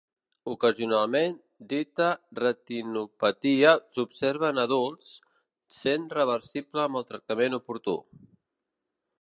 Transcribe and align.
Ocasionalment, 0.51 1.35
dita 1.73 2.07
retinopatia 2.39 3.75
s'observa 3.97 4.51
en 4.55 4.63
adults, 4.65 5.13
sent 5.81 6.11
reversible 6.21 6.87
amb 6.87 7.03
el 7.03 7.09
tractament 7.13 7.63
oportú. 7.63 7.99